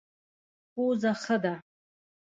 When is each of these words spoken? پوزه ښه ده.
پوزه 0.71 1.11
ښه 1.21 1.35
ده. 1.43 1.53